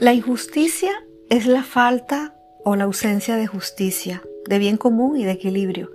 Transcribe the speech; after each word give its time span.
La 0.00 0.14
injusticia 0.14 0.92
es 1.28 1.46
la 1.46 1.62
falta 1.62 2.34
o 2.64 2.74
la 2.74 2.84
ausencia 2.84 3.36
de 3.36 3.46
justicia, 3.46 4.22
de 4.48 4.58
bien 4.58 4.78
común 4.78 5.18
y 5.18 5.24
de 5.24 5.32
equilibrio, 5.32 5.90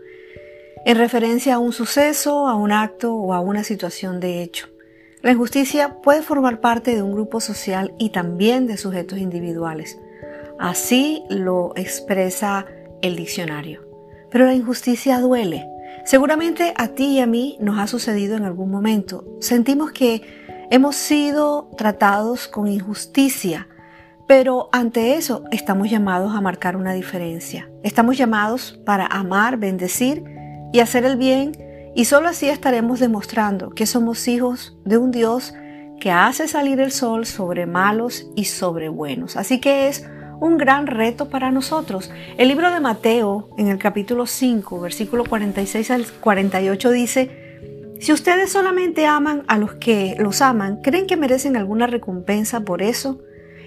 en 0.85 0.99
referencia 0.99 1.55
a 1.55 1.57
un 1.57 1.73
suceso, 1.73 2.47
a 2.47 2.53
un 2.53 2.71
acto 2.71 3.15
o 3.15 3.33
a 3.33 3.39
una 3.39 3.63
situación 3.63 4.19
de 4.19 4.43
hecho. 4.43 4.67
La 5.23 5.31
injusticia 5.31 6.03
puede 6.03 6.21
formar 6.21 6.61
parte 6.61 6.93
de 6.93 7.01
un 7.01 7.13
grupo 7.13 7.39
social 7.39 7.95
y 7.97 8.11
también 8.11 8.67
de 8.67 8.77
sujetos 8.77 9.17
individuales. 9.17 9.97
Así 10.59 11.23
lo 11.27 11.73
expresa 11.75 12.67
el 13.01 13.15
diccionario. 13.15 13.89
Pero 14.29 14.45
la 14.45 14.53
injusticia 14.53 15.19
duele. 15.19 15.65
Seguramente 16.05 16.75
a 16.77 16.89
ti 16.89 17.13
y 17.13 17.19
a 17.21 17.25
mí 17.25 17.57
nos 17.59 17.79
ha 17.79 17.87
sucedido 17.87 18.37
en 18.37 18.43
algún 18.43 18.69
momento. 18.69 19.25
Sentimos 19.39 19.91
que 19.93 20.21
hemos 20.69 20.95
sido 20.95 21.71
tratados 21.75 22.47
con 22.47 22.67
injusticia, 22.67 23.67
pero 24.27 24.69
ante 24.71 25.15
eso 25.15 25.43
estamos 25.51 25.89
llamados 25.89 26.35
a 26.35 26.41
marcar 26.41 26.75
una 26.75 26.93
diferencia. 26.93 27.69
Estamos 27.83 28.17
llamados 28.17 28.79
para 28.85 29.05
amar, 29.05 29.57
bendecir 29.57 30.23
y 30.73 30.79
hacer 30.79 31.05
el 31.05 31.17
bien 31.17 31.51
y 31.95 32.05
solo 32.05 32.29
así 32.29 32.49
estaremos 32.49 32.99
demostrando 32.99 33.69
que 33.69 33.85
somos 33.85 34.27
hijos 34.27 34.77
de 34.83 34.97
un 34.97 35.11
Dios 35.11 35.53
que 35.99 36.11
hace 36.11 36.47
salir 36.47 36.79
el 36.79 36.91
sol 36.91 37.25
sobre 37.25 37.65
malos 37.65 38.27
y 38.35 38.45
sobre 38.45 38.89
buenos. 38.89 39.37
Así 39.37 39.59
que 39.61 39.87
es 39.87 40.05
un 40.41 40.57
gran 40.57 40.87
reto 40.87 41.29
para 41.29 41.51
nosotros. 41.51 42.11
El 42.37 42.49
libro 42.49 42.71
de 42.71 42.79
Mateo, 42.79 43.49
en 43.57 43.69
el 43.69 43.77
capítulo 43.77 44.25
5, 44.25 44.81
versículo 44.81 45.23
46 45.23 45.91
al 45.91 46.05
48, 46.05 46.91
dice, 46.91 47.45
si 48.01 48.11
ustedes 48.11 48.51
solamente 48.51 49.05
aman 49.05 49.43
a 49.47 49.57
los 49.57 49.75
que 49.75 50.17
los 50.19 50.41
aman, 50.41 50.81
¿creen 50.81 51.07
que 51.07 51.15
merecen 51.15 51.55
alguna 51.55 51.87
recompensa 51.87 52.59
por 52.59 52.81
eso? 52.81 53.21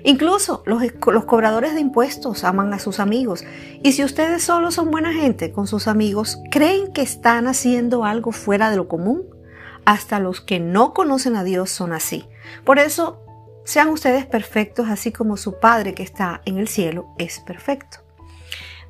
Incluso 0.05 0.63
los, 0.67 0.83
cobradores 1.25 1.75
de 1.75 1.81
impuestos 1.81 2.45
aman 2.45 2.73
a 2.73 2.79
sus 2.79 3.01
amigos. 3.01 3.45
Y 3.83 3.93
si 3.93 4.05
ustedes 4.05 4.43
solo 4.43 4.71
son 4.71 4.91
buena 4.91 5.13
gente 5.13 5.53
con 5.53 5.67
sus 5.67 5.89
amigos, 5.89 6.39
¿creen 6.51 6.93
que 6.93 7.03
están 7.03 7.47
haciendo 7.47 8.05
algo 8.05 8.33
fuera 8.33 8.71
de 8.71 8.77
lo 8.77 8.89
común? 8.89 9.25
Hasta 9.85 10.19
los 10.19 10.41
que 10.41 10.61
no 10.61 10.93
conocen 10.93 11.37
a 11.37 11.45
Dios 11.45 11.71
son 11.71 11.93
así. 11.93 12.29
Por 12.65 12.79
eso, 12.79 13.23
sean 13.65 13.89
ustedes 13.89 14.25
perfectos 14.27 14.89
así 14.89 15.13
como 15.13 15.37
su 15.37 15.61
Padre 15.61 15.95
que 15.95 16.03
está 16.03 16.41
en 16.47 16.59
el 16.59 16.69
cielo 16.69 17.15
es 17.19 17.41
perfecto. 17.41 18.08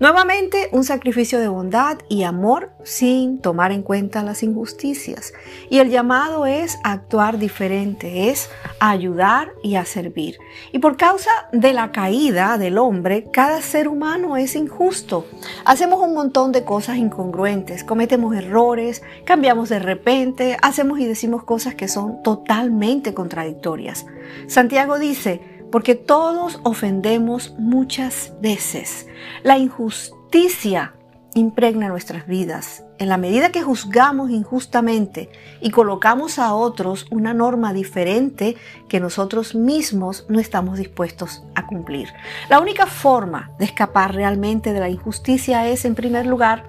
Nuevamente, 0.01 0.69
un 0.71 0.85
sacrificio 0.85 1.41
de 1.41 1.49
bondad 1.49 1.99
y 2.09 2.23
amor 2.23 2.71
sin 2.85 3.41
tomar 3.41 3.73
en 3.73 3.83
cuenta 3.83 4.23
las 4.23 4.45
injusticias. 4.45 5.33
Y 5.71 5.81
el 5.81 5.91
llamado 5.91 6.47
es 6.47 6.79
actuar 6.85 7.39
diferente, 7.39 8.31
es 8.31 8.49
ayudar 8.79 9.51
y 9.61 9.75
a 9.75 9.85
servir. 9.85 10.39
Y 10.71 10.79
por 10.79 10.97
causa 10.97 11.31
de 11.51 11.73
la 11.73 11.91
caída 11.91 12.59
del 12.59 12.79
hombre, 12.79 13.27
cada 13.33 13.61
ser 13.61 13.89
humano 13.89 14.37
es 14.37 14.55
injusto. 14.55 15.27
Hacemos 15.65 16.01
un 16.01 16.15
montón 16.15 16.53
de 16.53 16.65
cosas 16.65 16.97
incongruentes, 16.97 17.83
cometemos 17.83 18.37
errores, 18.37 19.03
cambiamos 19.25 19.69
de 19.69 19.81
repente, 19.81 20.57
hacemos 20.63 21.01
y 21.01 21.07
decimos 21.07 21.43
cosas 21.43 21.75
que 21.75 21.89
son 21.89 22.23
totalmente 22.23 23.15
contradictorias. 23.15 24.07
Santiago 24.47 25.01
dice, 25.01 25.58
porque 25.71 25.95
todos 25.95 26.61
ofendemos 26.65 27.55
muchas 27.59 28.33
veces. 28.41 29.07
La 29.43 29.59
injusticia 29.59 30.95
impregna 31.35 31.89
nuestras 31.89 32.27
vidas. 32.27 32.85
En 32.99 33.09
la 33.09 33.17
medida 33.17 33.53
que 33.53 33.63
juzgamos 33.63 34.31
injustamente 34.31 35.31
y 35.61 35.71
colocamos 35.71 36.39
a 36.39 36.55
otros 36.55 37.07
una 37.11 37.33
norma 37.33 37.73
diferente 37.73 38.57
que 38.89 38.99
nosotros 38.99 39.55
mismos 39.55 40.27
no 40.29 40.41
estamos 40.41 40.79
dispuestos 40.79 41.45
a 41.55 41.67
cumplir. 41.67 42.09
La 42.49 42.61
única 42.61 42.87
forma 42.87 43.53
de 43.59 43.67
escapar 43.67 44.15
realmente 44.15 44.73
de 44.73 44.81
la 44.81 44.89
injusticia 44.89 45.69
es, 45.69 45.85
en 45.85 45.95
primer 45.95 46.27
lugar, 46.27 46.65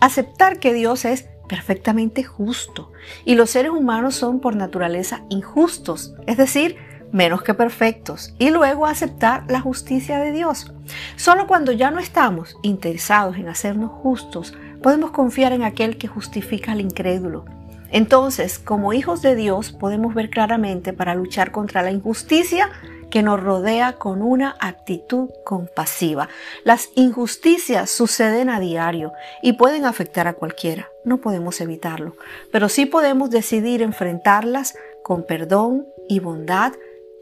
aceptar 0.00 0.58
que 0.58 0.72
Dios 0.72 1.04
es 1.04 1.28
perfectamente 1.48 2.22
justo 2.22 2.92
y 3.24 3.34
los 3.34 3.50
seres 3.50 3.72
humanos 3.72 4.14
son 4.14 4.40
por 4.40 4.56
naturaleza 4.56 5.22
injustos, 5.28 6.14
es 6.26 6.36
decir, 6.36 6.76
menos 7.12 7.42
que 7.42 7.54
perfectos, 7.54 8.34
y 8.38 8.50
luego 8.50 8.86
aceptar 8.86 9.44
la 9.48 9.60
justicia 9.60 10.18
de 10.18 10.32
Dios. 10.32 10.72
Solo 11.16 11.46
cuando 11.46 11.70
ya 11.72 11.90
no 11.90 12.00
estamos 12.00 12.56
interesados 12.62 13.36
en 13.36 13.48
hacernos 13.48 13.90
justos, 13.90 14.54
podemos 14.82 15.12
confiar 15.12 15.52
en 15.52 15.62
aquel 15.62 15.98
que 15.98 16.08
justifica 16.08 16.72
al 16.72 16.80
incrédulo. 16.80 17.44
Entonces, 17.90 18.58
como 18.58 18.94
hijos 18.94 19.20
de 19.20 19.36
Dios, 19.36 19.70
podemos 19.70 20.14
ver 20.14 20.30
claramente 20.30 20.94
para 20.94 21.14
luchar 21.14 21.52
contra 21.52 21.82
la 21.82 21.90
injusticia 21.90 22.70
que 23.10 23.22
nos 23.22 23.38
rodea 23.38 23.92
con 23.98 24.22
una 24.22 24.56
actitud 24.58 25.28
compasiva. 25.44 26.30
Las 26.64 26.88
injusticias 26.96 27.90
suceden 27.90 28.48
a 28.48 28.58
diario 28.58 29.12
y 29.42 29.52
pueden 29.52 29.84
afectar 29.84 30.26
a 30.26 30.32
cualquiera. 30.32 30.88
No 31.04 31.18
podemos 31.18 31.60
evitarlo, 31.60 32.16
pero 32.50 32.70
sí 32.70 32.86
podemos 32.86 33.28
decidir 33.28 33.82
enfrentarlas 33.82 34.74
con 35.02 35.26
perdón 35.26 35.86
y 36.08 36.20
bondad 36.20 36.72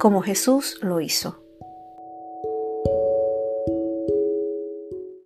como 0.00 0.22
Jesús 0.22 0.78
lo 0.80 1.00
hizo. 1.00 1.44